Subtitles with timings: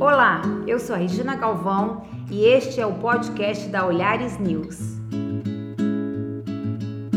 [0.00, 4.78] Olá, eu sou a Regina Galvão e este é o podcast da Olhares News.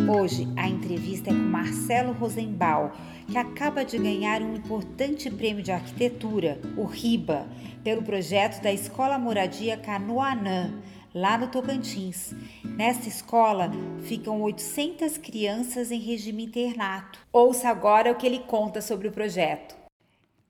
[0.10, 2.90] Hoje a entrevista é com Marcelo Rosenbaum,
[3.28, 7.46] que acaba de ganhar um importante prêmio de arquitetura, o RIBA,
[7.84, 10.74] pelo projeto da Escola Moradia Canoanã,
[11.14, 12.34] lá no Tocantins.
[12.66, 13.70] Nesta escola
[14.00, 17.20] ficam 800 crianças em regime internato.
[17.32, 19.76] Ouça agora o que ele conta sobre o projeto.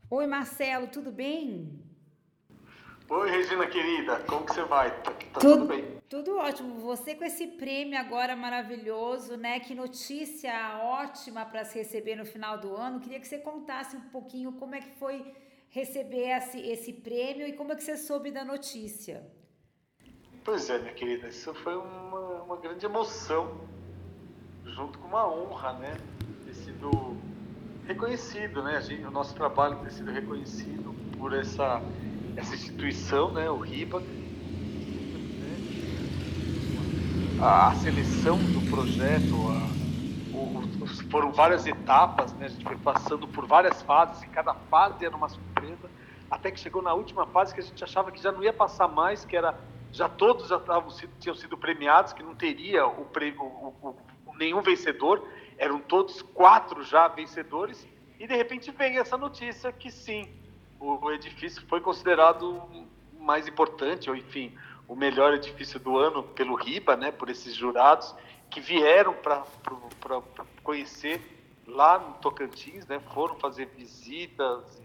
[0.10, 1.91] Oi, Marcelo, tudo bem?
[3.14, 4.90] Oi, Regina querida, como que você vai?
[5.02, 5.98] Tá, tá tudo, tudo, bem?
[6.08, 6.80] Tudo ótimo.
[6.80, 9.60] Você com esse prêmio agora maravilhoso, né?
[9.60, 13.02] Que notícia ótima para se receber no final do ano.
[13.02, 15.26] Queria que você contasse um pouquinho como é que foi
[15.70, 19.22] receber esse, esse prêmio e como é que você soube da notícia.
[20.46, 23.60] Pois é, minha querida, isso foi uma, uma grande emoção,
[24.64, 25.98] junto com uma honra, né?
[26.46, 27.18] Ter sido
[27.86, 28.80] reconhecido, né?
[28.80, 31.82] Gente, o nosso trabalho ter sido reconhecido por essa
[32.36, 34.02] essa instituição, né, o RIBA,
[37.42, 43.46] a, seleção do projeto, a, o, foram várias etapas, né, a gente foi passando por
[43.46, 45.90] várias fases, e cada fase era uma surpresa,
[46.30, 48.88] até que chegou na última fase que a gente achava que já não ia passar
[48.88, 49.56] mais, que era
[49.92, 53.96] já todos já estavam, tinham sido premiados, que não teria o, o,
[54.28, 57.86] o, nenhum vencedor, eram todos quatro já vencedores,
[58.18, 60.41] e de repente vem essa notícia que sim,
[60.82, 62.62] o edifício foi considerado
[63.20, 64.58] mais importante, ou enfim,
[64.88, 68.14] o melhor edifício do ano pelo RIBA, né, por esses jurados
[68.50, 69.44] que vieram para
[70.64, 71.22] conhecer
[71.68, 74.82] lá no Tocantins, né, foram fazer visitas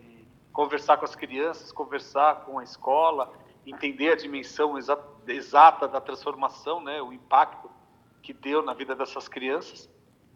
[0.57, 3.31] conversar com as crianças, conversar com a escola,
[3.67, 7.69] entender a dimensão exa exata da transformação, né, o impacto
[8.23, 9.87] que deu na vida dessas crianças.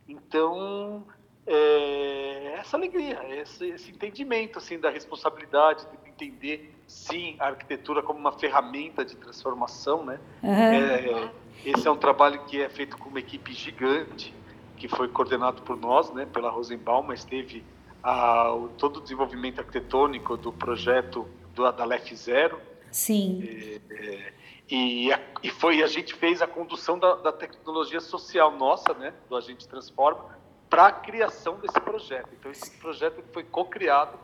[0.06, 1.06] Então,
[1.52, 8.20] é, essa alegria, esse, esse, entendimento assim da responsabilidade, de entender sim a arquitetura como
[8.20, 10.20] uma ferramenta de transformação, né?
[10.44, 10.52] Uhum.
[10.52, 11.30] É,
[11.64, 14.33] esse é um trabalho que é feito com uma equipe gigante
[14.77, 16.24] que foi coordenado por nós, né?
[16.24, 17.64] Pela Rosenbaum, mas teve
[18.00, 22.60] a, o, todo o desenvolvimento arquitetônico do projeto do, da LEF Zero.
[22.92, 23.42] Sim.
[23.90, 24.33] É, é,
[24.70, 29.12] e, a, e foi a gente fez a condução da, da tecnologia social nossa, né?
[29.28, 30.39] Do Agente Transforma
[30.70, 32.29] para a criação desse projeto.
[32.33, 34.17] Então, esse projeto foi co-criado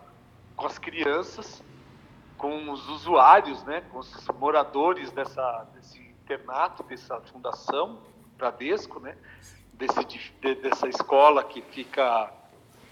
[0.55, 1.63] com as crianças,
[2.39, 8.01] com os usuários, né, com os moradores dessa, desse internato, dessa fundação
[8.37, 9.17] Bradesco, né,
[9.73, 12.33] desse, de, dessa escola que fica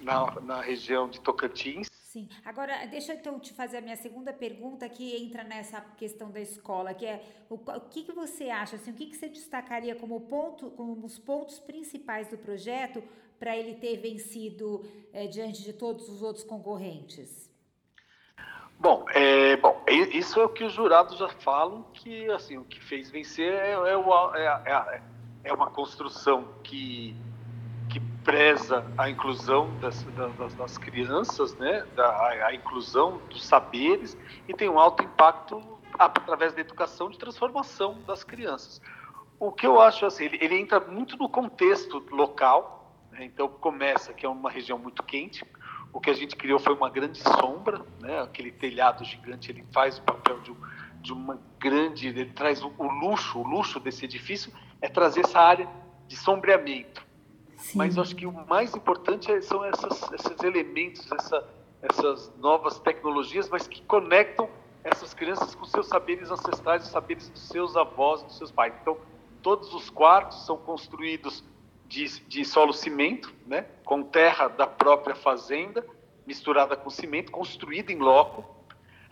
[0.01, 1.89] na, na região de Tocantins.
[1.93, 2.29] Sim.
[2.45, 6.41] Agora, deixa eu então te fazer a minha segunda pergunta que entra nessa questão da
[6.41, 9.97] escola, que é o, o que, que você acha, assim, o que, que você destacaria
[9.97, 13.03] como, ponto, como os pontos principais do projeto
[13.44, 17.53] para ele ter vencido é, diante de todos os outros concorrentes?
[18.78, 22.82] Bom, é, bom, isso é o que os jurados já falam que assim o que
[22.82, 25.03] fez vencer é, é, o, é, é,
[25.44, 27.15] é uma construção que
[27.91, 30.03] que preza a inclusão das,
[30.38, 34.16] das, das crianças, né, da, a, a, inclusão dos saberes
[34.49, 35.62] e tem um alto impacto
[35.99, 38.81] através da educação de transformação das crianças.
[39.38, 42.84] O que eu acho assim, ele, ele entra muito no contexto local,
[43.15, 43.25] né?
[43.25, 45.45] Então começa que é uma região muito quente.
[45.93, 48.21] O que a gente criou foi uma grande sombra, né?
[48.21, 50.53] aquele telhado gigante, ele faz o papel de,
[51.01, 55.41] de uma grande, ele traz o, o, luxo, o luxo desse edifício é trazer essa
[55.41, 55.69] área
[56.09, 57.07] de sombreamento.
[57.57, 57.79] Sim.
[57.79, 61.49] Mas eu acho que o mais importante é, são essas, esses elementos, essa,
[61.81, 64.49] essas novas tecnologias, mas que conectam
[64.83, 68.75] essas crianças com seus saberes ancestrais, os saberes dos seus avós, dos seus pais.
[68.83, 68.99] Então,
[69.41, 71.45] todos os quartos são construídos
[71.94, 75.87] de, de solo cimento, né, com terra da própria fazenda,
[76.27, 78.44] misturada com cimento, construída em loco.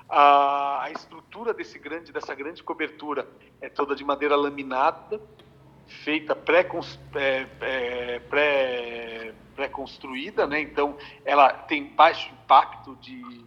[0.08, 3.28] A, a estrutura desse grande, dessa grande cobertura
[3.60, 5.20] é toda de madeira laminada,
[5.86, 6.36] feita
[7.14, 8.18] é, é,
[9.54, 10.60] pré-construída, pré, pré né?
[10.60, 13.44] então ela tem baixo impacto de,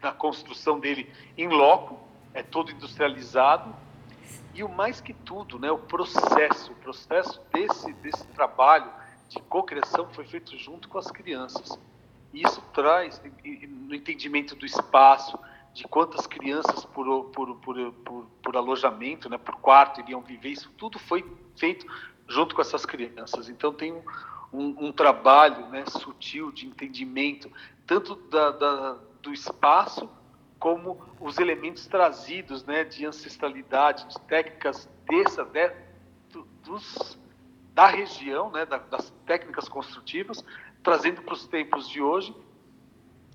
[0.00, 1.98] na construção dele em loco,
[2.32, 3.74] é todo industrializado,
[4.56, 8.90] e o mais que tudo, né, o processo, o processo desse, desse trabalho
[9.28, 11.78] de cocriação foi feito junto com as crianças.
[12.32, 15.38] E isso traz, no entendimento do espaço,
[15.74, 20.70] de quantas crianças por, por, por, por, por alojamento, né, por quarto iriam viver, isso
[20.70, 21.22] tudo foi
[21.54, 21.86] feito
[22.26, 23.50] junto com essas crianças.
[23.50, 24.02] Então tem um,
[24.50, 27.52] um, um trabalho né, sutil de entendimento,
[27.86, 30.08] tanto da, da, do espaço
[30.66, 35.72] como os elementos trazidos né, de ancestralidade, de técnicas dessa, né,
[36.64, 37.16] dos,
[37.72, 40.44] da região, né, das técnicas construtivas,
[40.82, 42.34] trazendo para os tempos de hoje,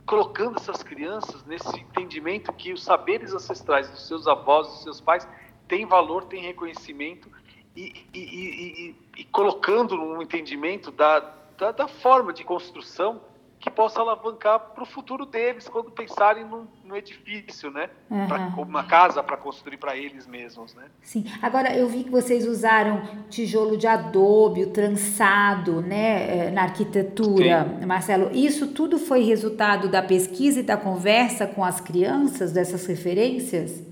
[0.06, 5.26] colocando essas crianças nesse entendimento que os saberes ancestrais dos seus avós, dos seus pais,
[5.70, 7.32] têm valor, têm reconhecimento
[7.74, 11.20] e, e, e, e colocando um entendimento da,
[11.58, 13.22] da, da forma de construção
[13.62, 17.92] que possa alavancar para o futuro deles quando pensarem no, no edifício, né?
[18.10, 18.28] Uhum.
[18.28, 20.86] Pra, uma casa para construir para eles mesmos, né?
[21.04, 21.26] Sim.
[21.44, 27.78] Agora eu vi que vocês usaram tijolo de adobe, o trançado, né, eh, na arquitetura,
[27.80, 27.86] Sim.
[27.86, 28.32] Marcelo.
[28.34, 33.91] Isso tudo foi resultado da pesquisa e da conversa com as crianças dessas referências?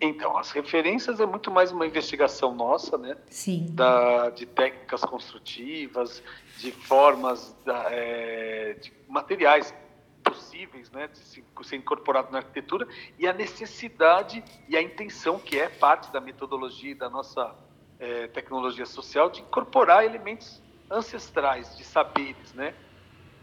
[0.00, 3.16] Então, as referências é muito mais uma investigação nossa, né?
[3.28, 3.66] Sim.
[3.70, 6.22] Da, de técnicas construtivas,
[6.56, 9.74] de formas, da, é, de materiais
[10.22, 12.86] possíveis, né, de se, ser incorporado na arquitetura
[13.18, 17.54] e a necessidade e a intenção que é parte da metodologia e da nossa
[17.98, 22.74] é, tecnologia social de incorporar elementos ancestrais, de saberes, né?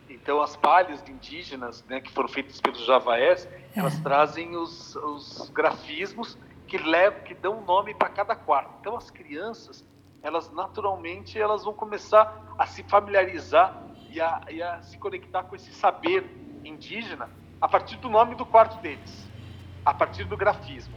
[0.09, 4.01] Então, as palhas indígenas, né, que foram feitas pelos javaés, elas é.
[4.01, 8.71] trazem os, os grafismos que levam, que dão nome para cada quarto.
[8.81, 9.85] Então, as crianças,
[10.21, 15.55] elas naturalmente, elas vão começar a se familiarizar e a, e a se conectar com
[15.55, 16.25] esse saber
[16.63, 17.29] indígena
[17.61, 19.27] a partir do nome do quarto deles,
[19.85, 20.95] a partir do grafismo.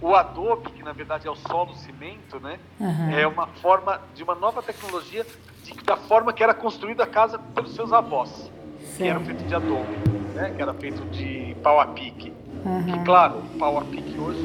[0.00, 3.10] O adobe, que na verdade é o solo cimento, né, uhum.
[3.10, 5.26] é uma forma de uma nova tecnologia
[5.64, 8.96] de, da forma que era construída a casa pelos seus avós, Sim.
[8.96, 9.96] que era feito de adobe,
[10.34, 12.32] né, que era feito de pau a pique.
[12.64, 12.84] Uhum.
[12.84, 14.40] Que, claro, o a pique hoje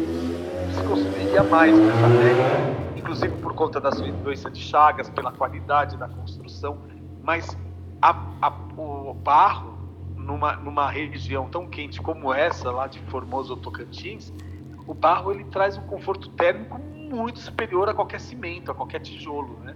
[0.74, 2.62] se construiria mais nessa técnica,
[2.95, 6.77] inclusive por conta das doenças de chagas, pela qualidade da construção,
[7.21, 7.57] mas
[8.01, 9.77] a, a, o barro
[10.18, 14.33] numa, numa região tão quente como essa, lá de Formoso Tocantins,
[14.88, 19.59] o barro ele traz um conforto térmico muito superior a qualquer cimento, a qualquer tijolo,
[19.63, 19.75] né?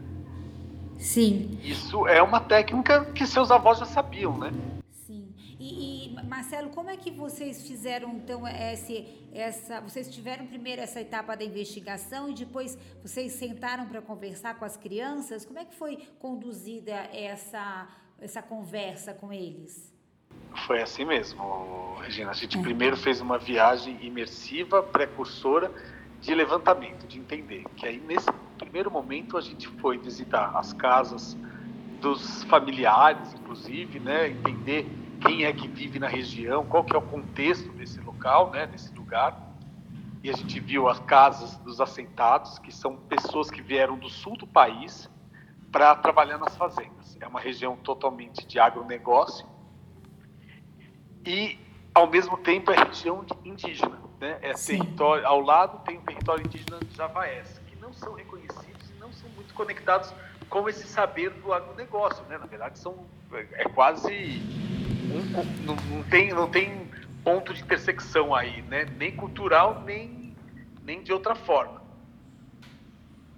[0.98, 1.60] Sim.
[1.64, 4.52] Isso é uma técnica que seus avós já sabiam, né?
[5.68, 9.82] E, e Marcelo, como é que vocês fizeram então esse, essa?
[9.82, 14.78] Vocês tiveram primeiro essa etapa da investigação e depois vocês sentaram para conversar com as
[14.78, 15.46] crianças?
[15.46, 17.88] Como é que foi conduzida essa
[18.20, 19.94] essa conversa com eles?
[20.66, 22.32] Foi assim mesmo, Regina.
[22.32, 22.62] A gente é.
[22.62, 25.72] primeiro fez uma viagem imersiva, precursora
[26.22, 27.64] de levantamento, de entender.
[27.76, 31.38] Que aí, nesse primeiro momento, a gente foi visitar as casas
[32.02, 34.30] dos familiares, inclusive, né?
[34.30, 34.88] Entender
[35.28, 38.66] quem é que vive na região, qual que é o contexto desse local, né?
[38.66, 39.38] Desse lugar.
[40.24, 44.38] E a gente viu as casas dos assentados, que são pessoas que vieram do sul
[44.38, 45.10] do país
[45.72, 47.18] para trabalhar nas fazendas.
[47.20, 49.46] É uma região totalmente de agronegócio
[51.26, 51.60] e,
[51.94, 54.00] ao mesmo tempo, é região indígena.
[54.20, 54.40] Né?
[54.42, 59.00] É território, ao lado tem o território indígena de Javaés, que não são reconhecidos e
[59.00, 60.14] não são muito conectados
[60.50, 62.24] com esse saber do agronegócio.
[62.26, 62.38] Né?
[62.38, 64.42] Na verdade, são, é quase.
[65.08, 66.90] Não, não, tem, não tem
[67.24, 68.86] ponto de intersecção aí, né?
[68.98, 70.36] nem cultural, nem,
[70.84, 71.82] nem de outra forma.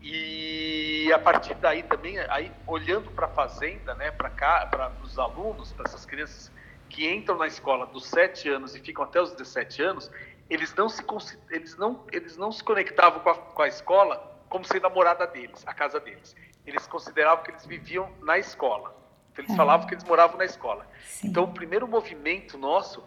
[0.02, 5.74] E a partir daí também, aí olhando para a fazenda, né, para para os alunos,
[5.74, 6.52] para essas crianças
[6.88, 10.10] que entram na escola dos 7 anos e ficam até os 17 anos,
[10.50, 11.04] eles não se
[11.52, 15.28] eles não eles não se conectavam com a, com a escola como sendo a morada
[15.28, 16.36] deles, a casa deles.
[16.66, 18.96] Eles consideravam que eles viviam na escola.
[19.40, 19.56] Então, eles é.
[19.56, 20.88] falavam que eles moravam na escola.
[21.04, 21.28] Sim.
[21.28, 23.04] Então, o primeiro movimento nosso,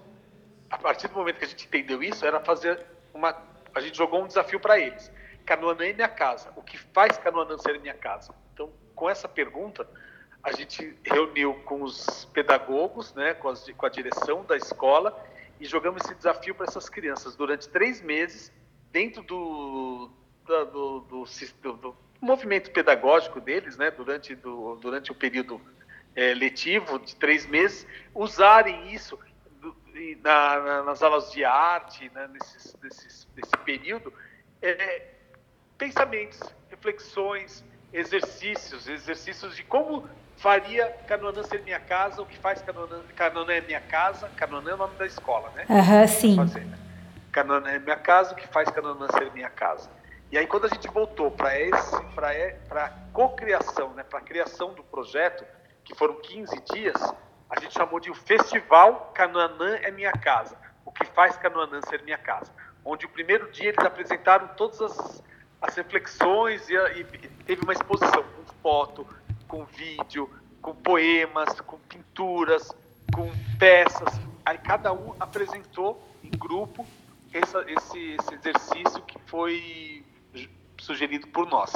[0.71, 3.37] a partir do momento que a gente entendeu isso, era fazer uma.
[3.75, 5.11] A gente jogou um desafio para eles
[5.45, 6.53] Canoanã é minha casa.
[6.57, 8.35] O que faz Canoanã ser minha casa?
[8.53, 9.89] Então, com essa pergunta,
[10.43, 15.17] a gente reuniu com os pedagogos, né, com, as, com a direção da escola
[15.61, 18.53] e jogamos esse desafio para essas crianças durante três meses,
[18.91, 20.11] dentro do,
[20.45, 25.61] do, do, do, do movimento pedagógico deles, né, durante, do, durante o período
[26.15, 29.19] é, letivo de três meses, usarem isso
[30.23, 34.13] na, na, nas aulas de arte, né, nesses, nesses, nesse período,
[34.61, 35.03] é,
[35.77, 36.41] pensamentos,
[36.71, 43.53] reflexões, exercícios, exercícios de como faria Canoanã ser minha casa, o que faz Canoanã, Canoanã
[43.53, 45.67] é minha casa, Canoanã é o nome da escola, né?
[45.69, 46.73] Aham, uhum, sim.
[47.31, 49.91] Canoanã é minha casa, o que faz Canoanã ser minha casa.
[50.31, 54.73] E aí quando a gente voltou para esse, para a cocriação, né, para a criação
[54.73, 55.45] do projeto,
[55.85, 57.01] que foram 15 dias,
[57.51, 62.03] a gente chamou de o Festival Canoanã é minha casa, o que faz Canoanã ser
[62.03, 62.53] minha casa,
[62.85, 65.23] onde o primeiro dia eles apresentaram todas as
[65.63, 67.05] as reflexões e, e,
[67.47, 69.07] teve uma exposição com foto,
[69.47, 70.29] com vídeo,
[70.61, 72.69] com poemas, com pinturas,
[73.15, 74.21] com peças.
[74.45, 76.85] Aí cada um apresentou em grupo
[77.33, 80.05] essa, esse, esse exercício que foi
[80.81, 81.73] sugerido por nós.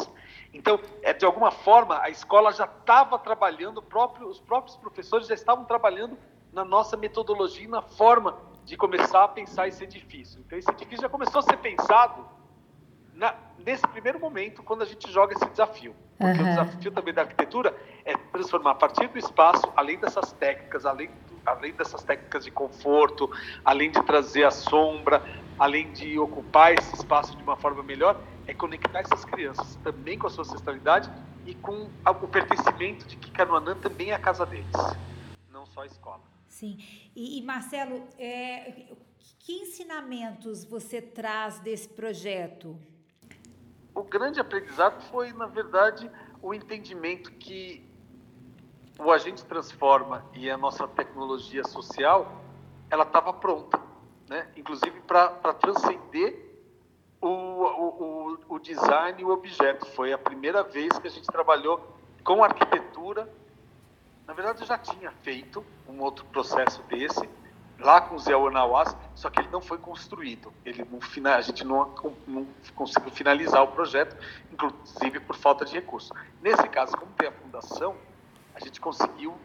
[0.53, 5.35] Então, é, de alguma forma, a escola já estava trabalhando, próprio, os próprios professores já
[5.35, 6.17] estavam trabalhando
[6.53, 10.41] na nossa metodologia e na forma de começar a pensar esse edifício.
[10.45, 12.27] Então, esse edifício já começou a ser pensado
[13.15, 15.95] na, nesse primeiro momento, quando a gente joga esse desafio.
[16.19, 16.47] Porque uhum.
[16.47, 17.75] o desafio também da arquitetura
[18.05, 21.11] é transformar a partir do espaço, além dessas técnicas, além,
[21.47, 23.31] além dessas técnicas de conforto,
[23.65, 25.23] além de trazer a sombra,
[25.59, 30.27] além de ocupar esse espaço de uma forma melhor, é conectar essas crianças também com
[30.27, 31.11] a sua ancestralidade
[31.47, 34.67] e com o pertencimento de que Canoanã também é a casa deles,
[35.51, 36.23] não só a escola.
[36.49, 36.79] Sim.
[37.15, 38.87] E, e Marcelo, é,
[39.39, 42.79] que ensinamentos você traz desse projeto?
[43.95, 46.11] O grande aprendizado foi, na verdade,
[46.43, 47.86] o entendimento que
[48.99, 52.41] o agente transforma e a nossa tecnologia social,
[52.91, 53.81] ela estava pronta,
[54.29, 54.49] né?
[54.57, 56.45] Inclusive para transcender
[57.21, 59.87] o, o, o design e o objeto.
[59.87, 63.29] Foi a primeira vez que a gente trabalhou com arquitetura
[64.27, 67.29] na verdade, eu já tinha feito um outro processo desse,
[67.79, 70.53] lá com o Zé Onawaz, só que ele não foi construído.
[70.65, 70.99] Ele não,
[71.33, 71.95] a gente não,
[72.27, 74.17] não conseguiu finalizar o projeto,
[74.53, 76.11] inclusive por falta de recursos.
[76.43, 77.95] Nesse caso, como tem a fundação,
[78.57, 79.37] a gente conseguiu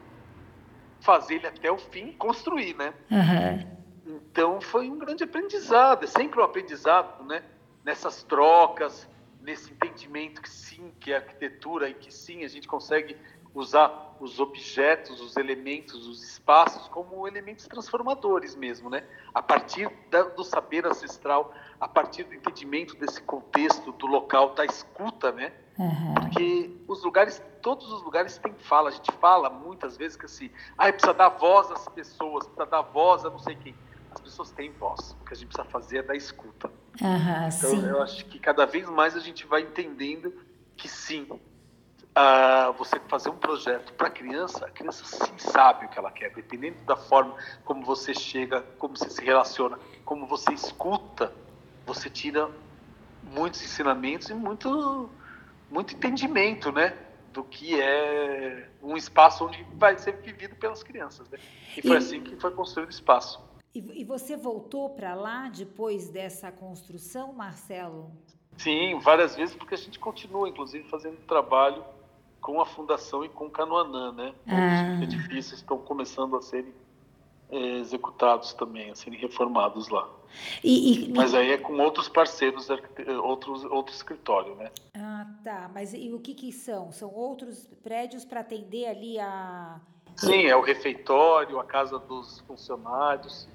[1.01, 2.94] fazer ele até o fim construir, né?
[3.12, 4.15] Uhum.
[4.15, 7.44] Então foi um grande aprendizado, é sempre um aprendizado, né?
[7.84, 9.08] Nessas trocas,
[9.41, 13.18] nesse entendimento que sim, que é arquitetura e que sim, a gente consegue
[13.53, 19.03] usar os objetos, os elementos, os espaços como elementos transformadores mesmo, né?
[19.34, 24.63] A partir da, do saber ancestral, a partir do entendimento desse contexto do local, da
[24.63, 25.51] escuta, né?
[25.81, 26.13] Uhum.
[26.13, 28.89] Porque os lugares, todos os lugares têm fala.
[28.89, 32.81] A gente fala muitas vezes que assim, ah, precisa dar voz às pessoas, precisa dar
[32.83, 33.75] voz a não sei quem.
[34.11, 35.17] As pessoas têm voz.
[35.19, 36.67] O que a gente precisa fazer é dar escuta.
[37.01, 37.83] Uhum, então, sim.
[37.83, 40.31] eu acho que cada vez mais a gente vai entendendo
[40.77, 45.89] que sim, uh, você fazer um projeto para a criança, a criança sim sabe o
[45.89, 50.53] que ela quer, dependendo da forma como você chega, como você se relaciona, como você
[50.53, 51.33] escuta,
[51.85, 52.50] você tira
[53.23, 55.09] muitos ensinamentos e muito,
[55.72, 56.96] muito entendimento, né?
[57.34, 61.30] Do que é um espaço onde vai ser vivido pelas crianças.
[61.30, 61.40] Né?
[61.78, 63.42] E foi e, assim que foi construído o espaço.
[63.74, 68.12] E, você voltou para lá depois dessa construção, Marcelo?
[68.58, 71.82] Sim, várias vezes, porque a gente continua, inclusive, fazendo trabalho
[72.42, 74.34] com a fundação e com o Canoanã, né?
[74.46, 74.96] Ah.
[74.98, 76.74] Os edifícios estão começando a serem
[77.50, 80.10] é, executados também, a serem reformados lá.
[80.63, 82.67] E, e, Mas aí é com outros parceiros,
[83.23, 84.71] outros, outro escritório, né?
[84.95, 85.69] Ah, tá.
[85.73, 86.91] Mas e o que que são?
[86.91, 89.79] São outros prédios para atender ali a...
[90.15, 93.47] Sim, é o refeitório, a casa dos funcionários.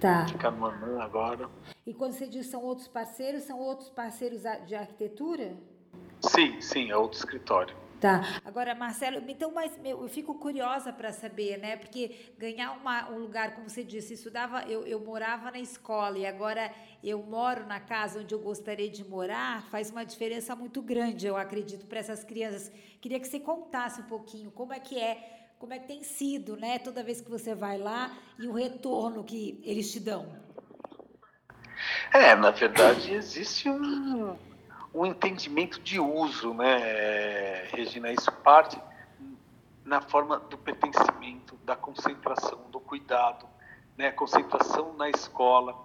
[0.00, 0.22] Tá.
[0.22, 1.48] De Canoanã agora.
[1.86, 5.56] E quando você diz são outros parceiros, são outros parceiros de arquitetura?
[6.20, 7.76] Sim, sim, é outro escritório.
[8.02, 8.20] Tá.
[8.44, 11.76] Agora, Marcelo, então, mas eu fico curiosa para saber, né?
[11.76, 16.26] Porque ganhar uma, um lugar, como você disse, estudava, eu, eu morava na escola e
[16.26, 21.28] agora eu moro na casa onde eu gostaria de morar, faz uma diferença muito grande,
[21.28, 22.72] eu acredito, para essas crianças.
[23.00, 26.56] Queria que você contasse um pouquinho como é que é, como é que tem sido,
[26.56, 26.80] né?
[26.80, 30.26] Toda vez que você vai lá e o retorno que eles te dão.
[32.12, 34.36] É, na verdade, existe um
[35.02, 38.12] um entendimento de uso, né, Regina?
[38.12, 38.80] Isso parte
[39.84, 43.44] na forma do pertencimento, da concentração, do cuidado,
[43.98, 44.12] né?
[44.12, 45.76] Concentração na escola,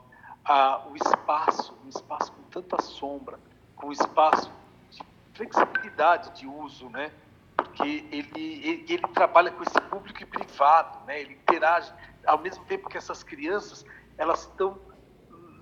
[0.45, 3.39] a, o espaço, um espaço com tanta sombra,
[3.75, 4.51] com espaço
[4.91, 5.01] de
[5.33, 7.11] flexibilidade de uso, né?
[7.55, 11.21] Porque ele, ele, ele trabalha com esse público e privado, né?
[11.21, 11.91] Ele interage,
[12.23, 13.83] ao mesmo tempo que essas crianças,
[14.15, 14.77] elas estão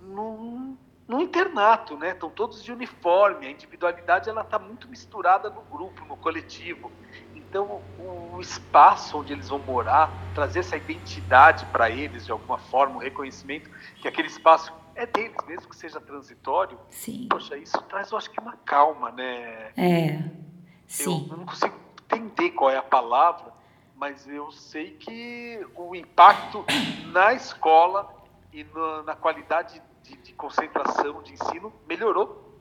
[0.02, 2.12] num no internato, né?
[2.12, 6.92] Estão todos de uniforme, a individualidade ela está muito misturada no grupo, no coletivo.
[7.36, 12.96] Então, o espaço onde eles vão morar, trazer essa identidade para eles de alguma forma,
[12.96, 16.78] o reconhecimento que aquele espaço é deles, mesmo que seja transitório.
[16.90, 17.28] Sim.
[17.30, 19.72] Poxa, isso traz, eu acho que uma calma, né?
[19.78, 20.24] É.
[20.88, 21.28] Sim.
[21.28, 23.54] Eu, eu não consigo entender qual é a palavra,
[23.96, 26.66] mas eu sei que o impacto
[27.12, 28.14] na escola
[28.52, 32.54] e na, na qualidade de, de concentração de ensino melhorou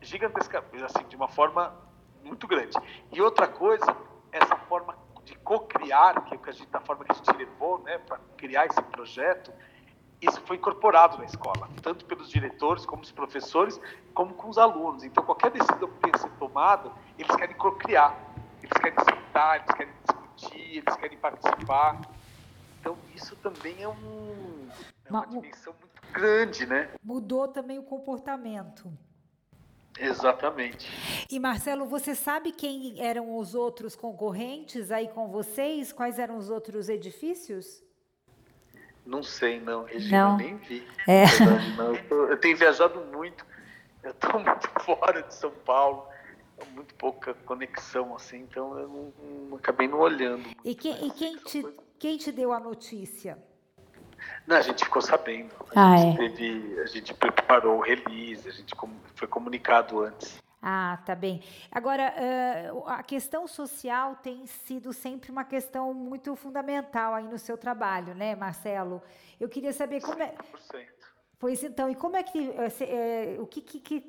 [0.00, 1.74] gigantescamente, assim, de uma forma
[2.22, 2.76] muito grande.
[3.12, 3.86] E outra coisa,
[4.32, 7.98] essa forma de co-criar, que é a gente, da forma que a gente levou, né,
[7.98, 9.52] para criar esse projeto,
[10.20, 13.80] isso foi incorporado na escola, tanto pelos diretores, como os professores,
[14.14, 15.04] como com os alunos.
[15.04, 18.18] Então, qualquer decisão que tenha sido tomada, eles querem co-criar,
[18.62, 22.00] eles querem sentar, eles querem discutir, eles querem participar.
[22.80, 24.68] Então, isso também é, um,
[25.04, 26.88] é uma dimensão muito grande, né?
[27.02, 28.90] Mudou também o comportamento.
[29.98, 30.88] Exatamente.
[31.30, 35.92] E Marcelo, você sabe quem eram os outros concorrentes aí com vocês?
[35.92, 37.82] Quais eram os outros edifícios?
[39.04, 40.36] Não sei, não, Regina, não.
[40.36, 40.86] nem vi.
[41.06, 41.26] É.
[41.26, 41.94] Verdade, não.
[41.94, 43.44] Eu, tô, eu, tenho viajado muito,
[44.02, 46.08] eu estou muito fora de São Paulo,
[46.72, 49.12] muito pouca conexão, assim, então eu não,
[49.50, 50.48] não acabei não olhando.
[50.64, 51.66] E, quem, e quem, te,
[51.98, 53.38] quem te deu a notícia?
[54.46, 55.54] Não, a gente ficou sabendo.
[55.74, 56.28] A, ah, gente, é?
[56.28, 58.74] teve, a gente preparou o release, a gente
[59.14, 60.42] foi comunicado antes.
[60.66, 61.42] Ah, tá bem.
[61.70, 62.14] Agora,
[62.86, 68.34] a questão social tem sido sempre uma questão muito fundamental aí no seu trabalho, né,
[68.34, 69.02] Marcelo?
[69.38, 70.34] Eu queria saber como é.
[70.72, 70.86] 100%.
[71.38, 72.50] Pois então, e como é que.
[72.80, 74.00] É, o que, que,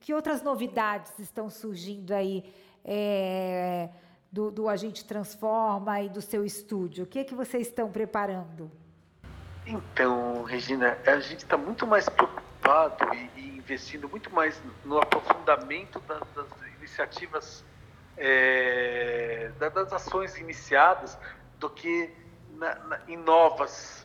[0.00, 2.52] que, outras novidades estão surgindo aí
[2.84, 3.88] é,
[4.32, 7.04] do, do Agente Transforma e do seu estúdio?
[7.04, 8.68] O que é que vocês estão preparando?
[9.70, 16.00] Então, Regina, a gente está muito mais preocupado e, e, investindo muito mais no aprofundamento
[16.00, 17.64] das, das iniciativas,
[18.16, 21.16] é, das ações iniciadas,
[21.60, 22.10] do que
[22.54, 24.04] na, na, em novas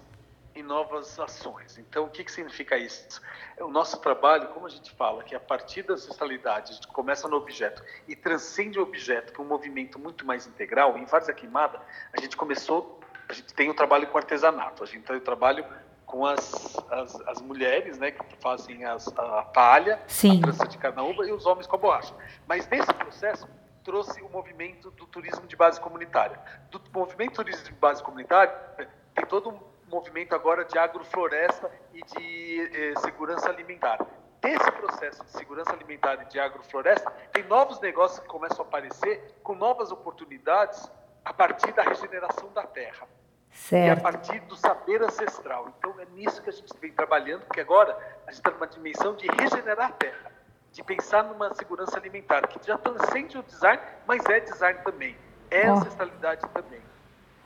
[0.54, 1.78] em novas ações.
[1.78, 3.22] Então, o que, que significa isso?
[3.60, 7.28] O nosso trabalho, como a gente fala, que a partir das ancestralidades, a gente começa
[7.28, 10.98] no objeto e transcende o objeto para um movimento muito mais integral.
[10.98, 11.82] Em Várzea Queimada,
[12.14, 15.66] a gente começou a gente tem o trabalho com artesanato, a gente tem o trabalho
[16.06, 20.40] com as, as, as, mulheres, né, que fazem as, a palha, Sim.
[20.40, 22.14] a trança de carnaúba e os homens com a borracha.
[22.48, 23.48] Mas nesse processo
[23.84, 26.40] trouxe o movimento do turismo de base comunitária.
[26.70, 28.54] Do movimento turismo de base comunitária
[29.14, 34.06] tem todo um movimento agora de agrofloresta e de eh, segurança alimentar.
[34.42, 39.36] Desse processo de segurança alimentar e de agrofloresta, tem novos negócios que começam a aparecer
[39.42, 40.90] com novas oportunidades
[41.26, 43.08] a partir da regeneração da terra.
[43.52, 43.88] Certo.
[43.88, 45.74] E a partir do saber ancestral.
[45.78, 49.16] Então é nisso que a gente vem trabalhando, porque agora a gente está numa dimensão
[49.16, 50.32] de regenerar a terra,
[50.72, 55.18] de pensar numa segurança alimentar, que já transcende o design, mas é design também,
[55.50, 55.76] é oh.
[55.78, 56.82] ancestralidade também.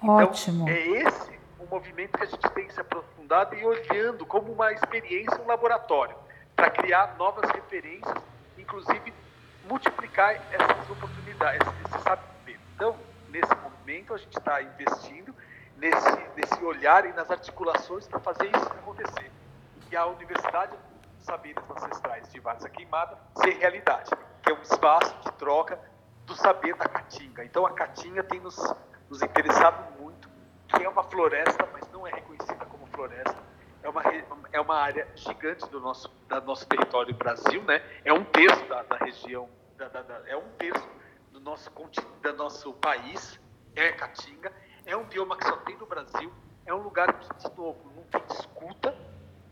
[0.02, 0.68] Então, Ótimo.
[0.68, 4.72] Então, é esse o movimento que a gente tem se aprofundado e olhando como uma
[4.74, 6.16] experiência, um laboratório,
[6.56, 8.16] para criar novas referências,
[8.58, 9.14] inclusive
[9.68, 12.60] multiplicar essas oportunidades, esse saber.
[12.76, 12.96] Então,
[13.30, 15.34] nesse momento, a gente está investindo
[15.78, 19.32] nesse, nesse olhar e nas articulações para fazer isso acontecer.
[19.92, 20.76] E a Universidade
[21.15, 24.12] dos Saberes Ancestrais de Várzea Queimada ser realidade,
[24.44, 25.80] que é um espaço de troca
[26.26, 27.44] do saber da Caatinga.
[27.44, 28.56] Então, a Caatinga tem nos,
[29.10, 30.30] nos interessado muito,
[30.68, 33.38] que é uma floresta, mas não é reconhecida como floresta.
[33.82, 34.04] É uma,
[34.52, 37.82] é uma área gigante do nosso, do nosso território Brasil, né?
[38.04, 40.88] É um terço da, da região, da, da, é um terço
[41.39, 41.71] do nosso,
[42.21, 43.39] do nosso país,
[43.75, 44.52] é Caatinga.
[44.86, 46.32] É um bioma que só tem no Brasil.
[46.65, 48.95] É um lugar que, de novo, não tem escuta,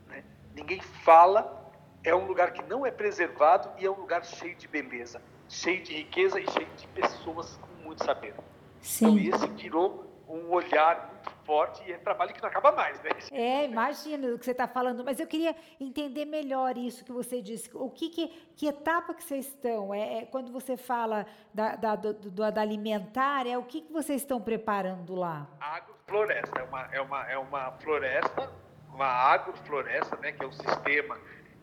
[0.07, 0.23] né?
[0.53, 1.65] ninguém fala.
[2.03, 5.83] É um lugar que não é preservado e é um lugar cheio de beleza, cheio
[5.83, 8.35] de riqueza e cheio de pessoas com muito saber.
[8.81, 9.19] Sim.
[9.19, 11.16] Então, esse virou um olhar
[11.47, 13.09] forte e é trabalho que não acaba mais, né?
[13.31, 17.41] É, imagina o que você está falando, mas eu queria entender melhor isso que você
[17.41, 17.69] disse.
[17.73, 19.93] O que, que, que etapa que vocês estão?
[19.93, 23.93] É, é quando você fala da, da, do, do, da alimentar, é o que, que
[23.93, 25.47] vocês estão preparando lá?
[25.61, 28.51] Agrofloresta, é uma, é uma, é uma floresta,
[28.93, 31.17] uma agrofloresta, né, que é um sistema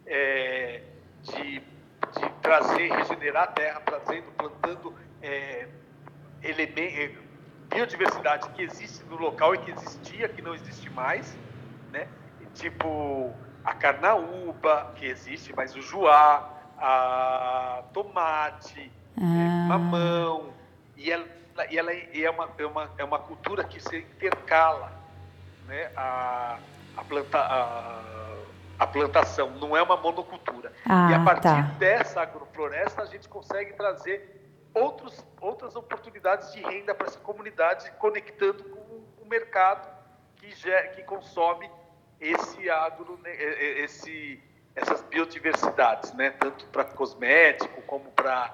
[0.07, 0.83] é,
[1.23, 5.68] de, de trazer, regenerar a terra, trazendo, plantando é,
[6.42, 7.23] elementos
[7.68, 11.37] biodiversidade que existe no local e que existia, que não existe mais,
[11.92, 12.09] né?
[12.55, 13.33] Tipo
[13.64, 19.20] a carnaúba, que existe, mas o juá, a tomate, ah.
[19.20, 20.53] é, mamão,
[20.96, 21.24] e ela,
[21.70, 24.92] e ela é, uma, é, uma, é uma cultura que se intercala,
[25.66, 25.90] né?
[25.96, 26.59] A,
[26.96, 28.03] a, planta, a,
[28.79, 30.72] a plantação, não é uma monocultura.
[30.87, 31.61] Ah, e a partir tá.
[31.79, 34.43] dessa agrofloresta a gente consegue trazer
[34.74, 39.88] outros, outras oportunidades de renda para essa comunidade, conectando com o mercado
[40.37, 41.70] que, gera, que consome
[42.20, 43.34] esse agro, né,
[43.80, 44.42] esse,
[44.74, 46.30] essas biodiversidades, né?
[46.30, 48.52] tanto para cosmético como para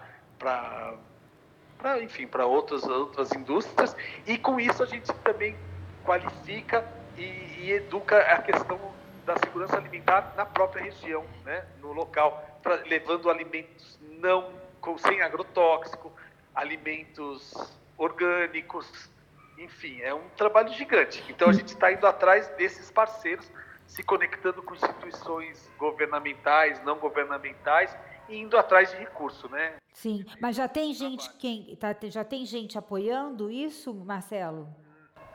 [2.02, 5.56] enfim para outras outras indústrias e com isso a gente também
[6.04, 8.78] qualifica e, e, educa a questão
[9.24, 11.64] da segurança alimentar na própria região, né?
[11.80, 16.12] no local, pra, levando alimentos não com, sem agrotóxico,
[16.54, 17.52] alimentos
[17.96, 19.10] orgânicos,
[19.58, 21.22] enfim, é um trabalho gigante.
[21.28, 23.50] Então a gente está indo atrás desses parceiros,
[23.86, 27.94] se conectando com instituições governamentais, não governamentais,
[28.28, 29.74] e indo atrás de recurso, né?
[29.92, 34.68] Sim, mas já tem gente quem tá, já tem gente apoiando isso, Marcelo?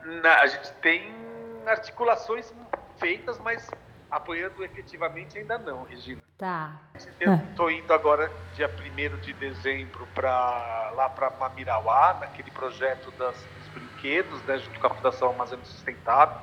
[0.02, 1.12] Na, a gente tem
[1.66, 2.52] articulações
[2.98, 3.70] feitas, mas
[4.16, 6.20] apoiando efetivamente ainda não, Regina.
[6.38, 6.80] Tá.
[7.20, 13.36] Eu estou indo agora, dia 1 de dezembro, para lá para Mamirauá, naquele projeto das,
[13.36, 16.38] dos brinquedos, né, junto com a Fundação Amazônia Sustentável,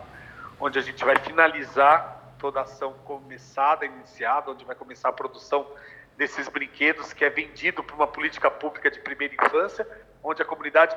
[0.60, 5.66] onde a gente vai finalizar toda a ação começada, iniciada, onde vai começar a produção
[6.18, 9.88] desses brinquedos, que é vendido por uma política pública de primeira infância,
[10.24, 10.96] onde a comunidade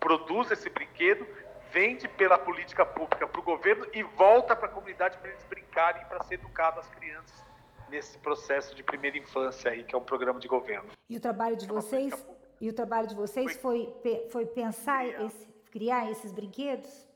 [0.00, 1.26] produz esse brinquedo,
[1.72, 6.04] vende pela política pública para o governo e volta para a comunidade para eles brincarem,
[6.06, 7.44] para ser educado as crianças
[7.88, 10.90] nesse processo de primeira infância aí, que é um programa de governo.
[11.08, 12.26] E o trabalho de é vocês,
[12.60, 13.94] e o trabalho de vocês foi,
[14.30, 15.24] foi pensar, criar.
[15.24, 17.08] Esse, criar esses brinquedos?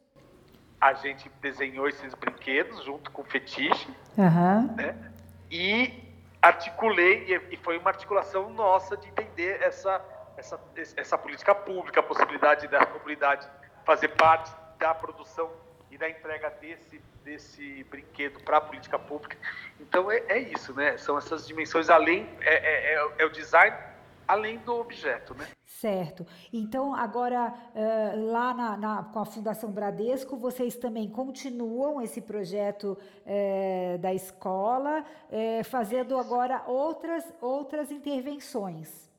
[0.81, 4.75] A gente desenhou esses brinquedos junto com o Fetiche, uhum.
[4.75, 5.13] né?
[5.51, 10.05] E articulei, e foi uma articulação nossa de entender essa,
[10.37, 10.61] essa,
[10.97, 13.49] essa política pública, a possibilidade da comunidade
[13.85, 15.51] fazer parte da produção
[15.91, 19.37] e da entrega desse, desse brinquedo para a política pública.
[19.81, 20.97] Então é, é, isso, né?
[20.97, 23.77] São essas dimensões além, é, é, é, é o design
[24.27, 25.47] além do objeto, né?
[25.67, 26.25] Certo.
[26.53, 32.97] Então, agora, uh, lá na, na, com a Fundação Bradesco, vocês também continuam esse projeto
[32.97, 39.11] uh, da escola, uh, fazendo agora outras, outras intervenções.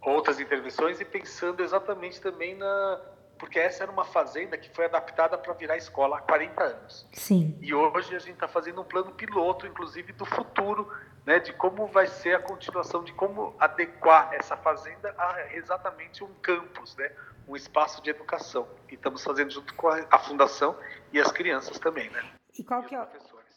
[0.00, 3.00] Outras intervenções e pensando exatamente também na,
[3.38, 7.08] porque essa era uma fazenda que foi adaptada para virar escola há 40 anos.
[7.12, 7.56] Sim.
[7.60, 10.90] E hoje a gente está fazendo um plano piloto, inclusive do futuro,
[11.24, 16.32] né, de como vai ser a continuação, de como adequar essa fazenda a exatamente um
[16.42, 17.10] campus, né,
[17.46, 18.66] um espaço de educação.
[18.90, 20.76] E estamos fazendo junto com a, a fundação
[21.12, 22.22] e as crianças também, né?
[22.58, 23.08] E qual e que é,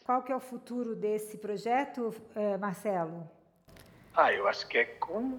[0.04, 3.30] qual que é o futuro desse projeto, eh, Marcelo?
[4.15, 4.86] Ah, eu acho que é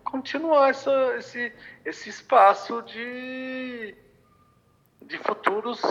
[0.04, 1.52] continuar essa, esse,
[1.84, 3.94] esse espaço de
[5.10, 5.82] de futuros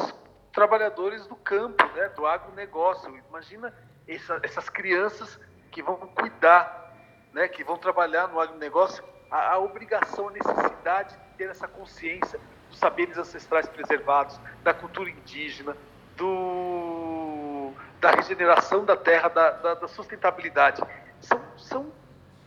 [0.53, 3.13] trabalhadores do campo, né, do agronegócio.
[3.29, 3.73] Imagina
[4.07, 5.37] essa, essas crianças
[5.69, 6.95] que vão cuidar,
[7.33, 12.39] né, que vão trabalhar no agronegócio, a, a obrigação, a necessidade de ter essa consciência
[12.69, 15.75] dos saberes ancestrais preservados, da cultura indígena,
[16.15, 20.81] do, da regeneração da terra, da, da, da sustentabilidade.
[21.19, 21.91] São, são,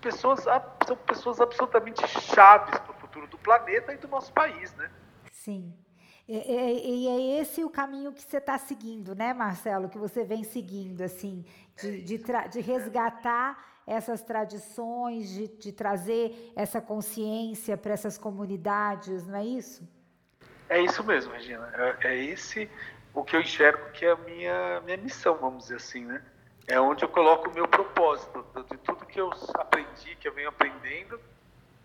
[0.00, 0.44] pessoas,
[0.86, 4.90] são pessoas absolutamente chaves para o futuro do planeta e do nosso país, né?
[5.30, 5.74] Sim.
[6.28, 9.88] E, e, e é esse o caminho que você está seguindo, né, Marcelo?
[9.88, 11.44] Que você vem seguindo, assim,
[11.80, 19.36] de, de, de resgatar essas tradições, de, de trazer essa consciência para essas comunidades, não
[19.36, 19.86] é isso?
[20.68, 21.70] É isso mesmo, Regina.
[22.02, 22.70] É, é esse
[23.12, 26.22] o que eu enxergo que é a minha, minha missão, vamos dizer assim, né?
[26.66, 30.48] É onde eu coloco o meu propósito, de tudo que eu aprendi, que eu venho
[30.48, 31.20] aprendendo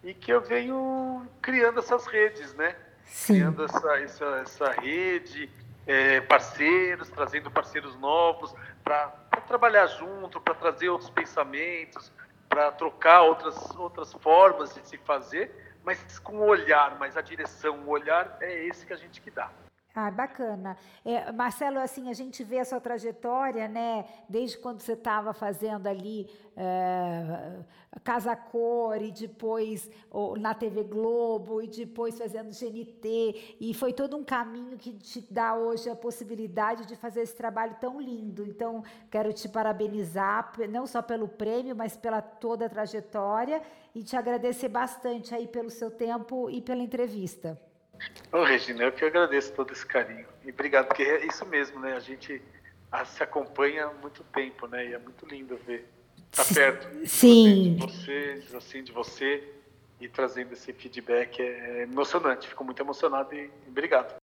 [0.04, 2.76] e que eu venho criando essas redes, né?
[3.08, 3.36] Sim.
[3.36, 5.50] criando essa, essa, essa rede,
[5.88, 9.08] é, parceiros, trazendo parceiros novos para
[9.48, 12.12] trabalhar junto, para trazer outros pensamentos,
[12.50, 15.52] para trocar outras, outras formas de se fazer,
[15.84, 19.32] mas com o olhar, mas a direção, o olhar é esse que a gente que
[19.32, 19.50] dá.
[20.00, 20.78] Ah, bacana.
[21.04, 24.06] É, Marcelo, assim, a gente vê a sua trajetória, né?
[24.30, 27.64] Desde quando você estava fazendo ali é,
[28.04, 33.58] Casa Cor e depois ou, na TV Globo e depois fazendo GNT.
[33.60, 37.76] E foi todo um caminho que te dá hoje a possibilidade de fazer esse trabalho
[37.82, 38.46] tão lindo.
[38.46, 43.64] Então, quero te parabenizar, não só pelo prêmio, mas pela toda a trajetória
[43.96, 47.60] e te agradecer bastante aí pelo seu tempo e pela entrevista.
[48.32, 50.26] Ô, Regina, eu que agradeço todo esse carinho.
[50.44, 51.94] E obrigado, porque é isso mesmo, né?
[51.94, 52.42] A gente
[53.06, 54.88] se acompanha há muito tempo, né?
[54.88, 55.88] E é muito lindo ver.
[56.32, 57.08] Tá perto.
[57.08, 57.76] Sim.
[57.76, 59.54] De vocês, assim, de você.
[60.00, 62.48] E trazendo esse feedback é emocionante.
[62.48, 64.16] Fico muito emocionado e obrigado.